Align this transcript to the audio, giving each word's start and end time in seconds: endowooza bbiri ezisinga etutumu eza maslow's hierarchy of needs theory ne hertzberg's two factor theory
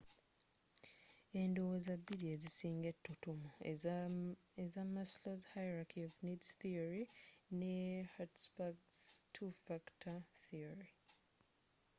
endowooza 1.41 1.91
bbiri 2.01 2.25
ezisinga 2.35 2.87
etutumu 2.93 3.49
eza 4.65 4.81
maslow's 4.93 5.43
hierarchy 5.53 5.99
of 6.07 6.13
needs 6.25 6.49
theory 6.61 7.03
ne 7.59 7.75
hertzberg's 8.13 9.01
two 9.33 9.49
factor 9.65 10.17
theory 10.45 10.89